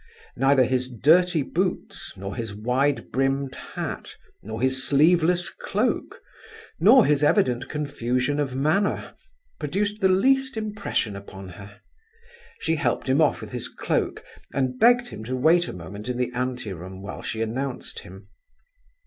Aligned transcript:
Neither 0.35 0.63
his 0.63 0.89
dirty 0.89 1.43
boots, 1.43 2.17
nor 2.17 2.35
his 2.35 2.55
wide 2.55 3.11
brimmed 3.11 3.53
hat, 3.53 4.15
nor 4.41 4.59
his 4.59 4.83
sleeveless 4.83 5.51
cloak, 5.51 6.19
nor 6.79 7.05
his 7.05 7.23
evident 7.23 7.69
confusion 7.69 8.39
of 8.39 8.55
manner, 8.55 9.13
produced 9.59 10.01
the 10.01 10.09
least 10.09 10.57
impression 10.57 11.15
upon 11.15 11.49
her. 11.49 11.81
She 12.61 12.77
helped 12.77 13.07
him 13.07 13.21
off 13.21 13.41
with 13.41 13.51
his 13.51 13.67
cloak, 13.67 14.23
and 14.51 14.79
begged 14.79 15.09
him 15.09 15.23
to 15.25 15.35
wait 15.35 15.67
a 15.67 15.71
moment 15.73 16.09
in 16.09 16.17
the 16.17 16.31
ante 16.33 16.73
room 16.73 17.03
while 17.03 17.21
she 17.21 17.43
announced 17.43 17.99
him. 17.99 18.27